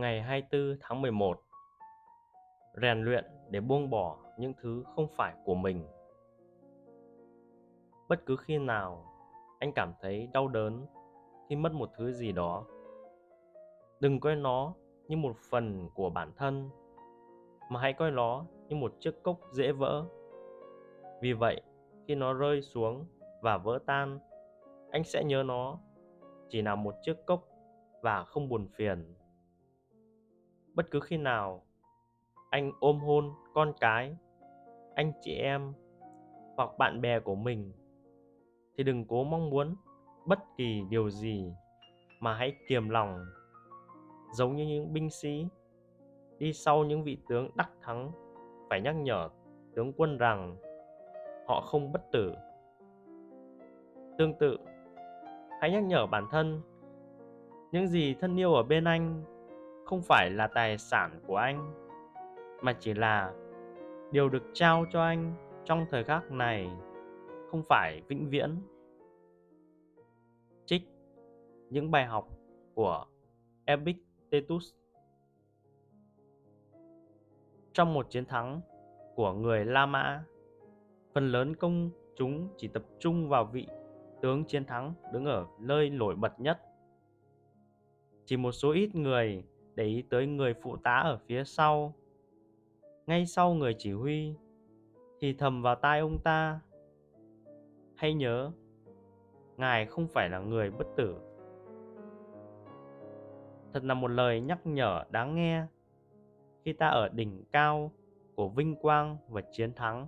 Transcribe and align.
Ngày 0.00 0.22
24 0.22 0.76
tháng 0.80 1.02
11 1.02 1.40
Rèn 2.82 3.04
luyện 3.04 3.24
để 3.50 3.60
buông 3.60 3.90
bỏ 3.90 4.18
những 4.38 4.52
thứ 4.60 4.84
không 4.94 5.06
phải 5.16 5.34
của 5.44 5.54
mình. 5.54 5.86
Bất 8.08 8.26
cứ 8.26 8.36
khi 8.36 8.58
nào 8.58 9.04
anh 9.58 9.72
cảm 9.72 9.92
thấy 10.00 10.28
đau 10.32 10.48
đớn 10.48 10.86
khi 11.48 11.56
mất 11.56 11.72
một 11.72 11.90
thứ 11.96 12.12
gì 12.12 12.32
đó, 12.32 12.64
đừng 14.00 14.20
coi 14.20 14.36
nó 14.36 14.74
như 15.08 15.16
một 15.16 15.36
phần 15.50 15.88
của 15.94 16.10
bản 16.10 16.32
thân, 16.36 16.70
mà 17.70 17.80
hãy 17.80 17.92
coi 17.92 18.10
nó 18.10 18.44
như 18.68 18.76
một 18.76 18.92
chiếc 19.00 19.22
cốc 19.22 19.36
dễ 19.52 19.72
vỡ. 19.72 20.04
Vì 21.20 21.32
vậy, 21.32 21.62
khi 22.06 22.14
nó 22.14 22.32
rơi 22.32 22.62
xuống 22.62 23.06
và 23.42 23.58
vỡ 23.58 23.78
tan, 23.86 24.18
anh 24.90 25.04
sẽ 25.04 25.24
nhớ 25.24 25.42
nó 25.42 25.78
chỉ 26.48 26.62
là 26.62 26.74
một 26.74 26.94
chiếc 27.02 27.26
cốc 27.26 27.44
và 28.02 28.24
không 28.24 28.48
buồn 28.48 28.68
phiền 28.74 29.14
bất 30.74 30.90
cứ 30.90 31.00
khi 31.00 31.16
nào 31.16 31.62
anh 32.50 32.72
ôm 32.80 32.98
hôn 32.98 33.30
con 33.54 33.72
cái, 33.80 34.16
anh 34.94 35.12
chị 35.20 35.34
em 35.34 35.72
hoặc 36.56 36.70
bạn 36.78 37.00
bè 37.00 37.20
của 37.20 37.34
mình, 37.34 37.72
thì 38.76 38.84
đừng 38.84 39.04
cố 39.04 39.24
mong 39.24 39.50
muốn 39.50 39.76
bất 40.26 40.38
kỳ 40.56 40.82
điều 40.90 41.10
gì 41.10 41.52
mà 42.20 42.34
hãy 42.34 42.56
kiềm 42.68 42.88
lòng. 42.88 43.26
Giống 44.32 44.56
như 44.56 44.66
những 44.66 44.92
binh 44.92 45.10
sĩ 45.10 45.46
đi 46.38 46.52
sau 46.52 46.84
những 46.84 47.04
vị 47.04 47.18
tướng 47.28 47.50
đắc 47.54 47.70
thắng, 47.80 48.12
phải 48.70 48.80
nhắc 48.80 48.96
nhở 48.96 49.28
tướng 49.74 49.92
quân 49.92 50.18
rằng 50.18 50.56
họ 51.46 51.60
không 51.60 51.92
bất 51.92 52.02
tử. 52.12 52.34
Tương 54.18 54.34
tự, 54.38 54.58
hãy 55.60 55.70
nhắc 55.70 55.82
nhở 55.84 56.06
bản 56.06 56.26
thân, 56.30 56.60
những 57.72 57.86
gì 57.86 58.14
thân 58.20 58.40
yêu 58.40 58.54
ở 58.54 58.62
bên 58.62 58.84
anh 58.84 59.24
không 59.90 60.02
phải 60.02 60.30
là 60.30 60.46
tài 60.46 60.78
sản 60.78 61.20
của 61.26 61.36
anh, 61.36 61.74
mà 62.62 62.72
chỉ 62.80 62.94
là 62.94 63.32
điều 64.10 64.28
được 64.28 64.42
trao 64.52 64.84
cho 64.90 65.02
anh 65.02 65.34
trong 65.64 65.86
thời 65.90 66.04
khắc 66.04 66.30
này, 66.30 66.70
không 67.50 67.62
phải 67.68 68.02
vĩnh 68.08 68.30
viễn. 68.30 68.62
Trích 70.64 70.82
những 71.70 71.90
bài 71.90 72.06
học 72.06 72.28
của 72.74 73.06
epictetus. 73.64 74.74
Trong 77.72 77.94
một 77.94 78.10
chiến 78.10 78.24
thắng 78.24 78.60
của 79.14 79.32
người 79.32 79.64
la 79.64 79.86
mã, 79.86 80.24
phần 81.14 81.32
lớn 81.32 81.56
công 81.56 81.90
chúng 82.16 82.48
chỉ 82.56 82.68
tập 82.68 82.82
trung 82.98 83.28
vào 83.28 83.44
vị 83.44 83.66
tướng 84.22 84.44
chiến 84.44 84.64
thắng 84.64 84.94
đứng 85.12 85.24
ở 85.24 85.46
nơi 85.58 85.90
nổi 85.90 86.14
bật 86.16 86.40
nhất. 86.40 86.60
Chỉ 88.24 88.36
một 88.36 88.52
số 88.52 88.72
ít 88.72 88.94
người 88.94 89.44
để 89.74 89.84
ý 89.84 90.02
tới 90.10 90.26
người 90.26 90.54
phụ 90.54 90.76
tá 90.76 90.96
ở 90.96 91.18
phía 91.26 91.44
sau. 91.44 91.94
Ngay 93.06 93.26
sau 93.26 93.54
người 93.54 93.74
chỉ 93.78 93.92
huy, 93.92 94.34
thì 95.20 95.32
thầm 95.32 95.62
vào 95.62 95.74
tai 95.74 96.00
ông 96.00 96.18
ta. 96.24 96.60
Hãy 97.94 98.14
nhớ, 98.14 98.50
ngài 99.56 99.86
không 99.86 100.06
phải 100.08 100.28
là 100.28 100.38
người 100.38 100.70
bất 100.70 100.86
tử. 100.96 101.16
Thật 103.72 103.84
là 103.84 103.94
một 103.94 104.08
lời 104.08 104.40
nhắc 104.40 104.66
nhở 104.66 105.04
đáng 105.10 105.34
nghe 105.34 105.66
khi 106.64 106.72
ta 106.72 106.88
ở 106.88 107.08
đỉnh 107.08 107.44
cao 107.52 107.92
của 108.34 108.48
vinh 108.48 108.74
quang 108.74 109.16
và 109.28 109.40
chiến 109.52 109.72
thắng. 109.72 110.06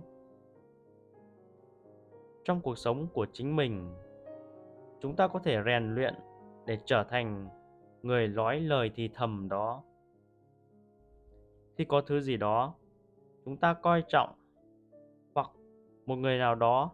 Trong 2.43 2.61
cuộc 2.61 2.77
sống 2.77 3.07
của 3.13 3.25
chính 3.33 3.55
mình, 3.55 3.95
chúng 4.99 5.15
ta 5.15 5.27
có 5.27 5.39
thể 5.39 5.63
rèn 5.65 5.95
luyện 5.95 6.13
để 6.65 6.77
trở 6.85 7.03
thành 7.03 7.49
người 8.03 8.27
nói 8.27 8.59
lời 8.59 8.91
thì 8.95 9.09
thầm 9.13 9.49
đó. 9.49 9.83
Khi 11.75 11.85
có 11.85 12.01
thứ 12.01 12.21
gì 12.21 12.37
đó, 12.37 12.73
chúng 13.45 13.57
ta 13.57 13.73
coi 13.73 14.03
trọng, 14.07 14.29
hoặc 15.35 15.49
một 16.05 16.15
người 16.15 16.37
nào 16.37 16.55
đó 16.55 16.91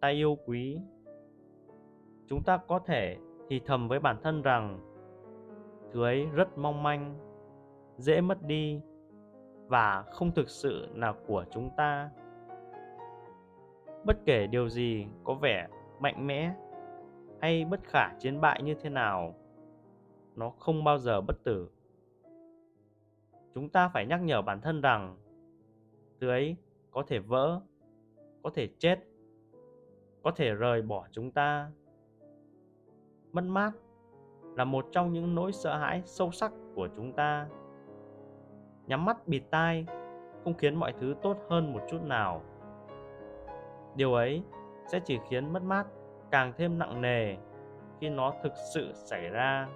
ta 0.00 0.08
yêu 0.08 0.38
quý, 0.46 0.80
chúng 2.26 2.42
ta 2.42 2.56
có 2.56 2.78
thể 2.78 3.16
thì 3.48 3.60
thầm 3.66 3.88
với 3.88 4.00
bản 4.00 4.16
thân 4.22 4.42
rằng, 4.42 4.80
thứ 5.92 6.02
ấy 6.04 6.26
rất 6.26 6.58
mong 6.58 6.82
manh, 6.82 7.18
dễ 7.96 8.20
mất 8.20 8.42
đi 8.42 8.80
và 9.66 10.02
không 10.02 10.32
thực 10.32 10.50
sự 10.50 10.88
là 10.94 11.14
của 11.26 11.44
chúng 11.50 11.70
ta. 11.76 12.10
Bất 14.04 14.16
kể 14.26 14.46
điều 14.46 14.68
gì 14.68 15.06
có 15.24 15.34
vẻ 15.34 15.68
mạnh 16.00 16.26
mẽ 16.26 16.54
hay 17.40 17.64
bất 17.64 17.80
khả 17.84 18.08
chiến 18.18 18.40
bại 18.40 18.62
như 18.62 18.74
thế 18.74 18.90
nào 18.90 19.34
nó 20.36 20.50
không 20.50 20.84
bao 20.84 20.98
giờ 20.98 21.20
bất 21.20 21.44
tử. 21.44 21.68
Chúng 23.54 23.68
ta 23.68 23.88
phải 23.88 24.06
nhắc 24.06 24.22
nhở 24.22 24.42
bản 24.42 24.60
thân 24.60 24.80
rằng 24.80 25.16
thứ 26.20 26.28
ấy 26.28 26.56
có 26.90 27.02
thể 27.06 27.18
vỡ, 27.18 27.60
có 28.42 28.50
thể 28.54 28.68
chết, 28.78 28.98
có 30.22 30.30
thể 30.30 30.52
rời 30.54 30.82
bỏ 30.82 31.06
chúng 31.10 31.30
ta. 31.30 31.70
Mất 33.32 33.44
mát 33.44 33.72
là 34.56 34.64
một 34.64 34.86
trong 34.92 35.12
những 35.12 35.34
nỗi 35.34 35.52
sợ 35.52 35.78
hãi 35.78 36.02
sâu 36.04 36.30
sắc 36.30 36.52
của 36.74 36.88
chúng 36.96 37.12
ta. 37.12 37.48
Nhắm 38.86 39.04
mắt 39.04 39.28
bịt 39.28 39.42
tai 39.50 39.86
không 40.44 40.54
khiến 40.54 40.74
mọi 40.74 40.92
thứ 41.00 41.14
tốt 41.22 41.36
hơn 41.48 41.72
một 41.72 41.80
chút 41.90 42.02
nào. 42.02 42.42
Điều 43.96 44.14
ấy 44.14 44.42
sẽ 44.86 45.00
chỉ 45.04 45.18
khiến 45.28 45.52
mất 45.52 45.62
mát 45.62 45.86
càng 46.30 46.52
thêm 46.56 46.78
nặng 46.78 47.00
nề 47.00 47.36
khi 48.00 48.08
nó 48.08 48.34
thực 48.42 48.52
sự 48.74 48.92
xảy 48.94 49.28
ra. 49.28 49.68